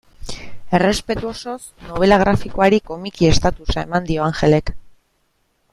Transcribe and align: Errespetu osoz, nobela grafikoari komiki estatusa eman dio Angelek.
Errespetu 0.77 1.29
osoz, 1.31 1.59
nobela 1.89 2.19
grafikoari 2.23 2.81
komiki 2.93 3.29
estatusa 3.33 3.85
eman 3.89 4.09
dio 4.13 4.25
Angelek. 4.31 4.73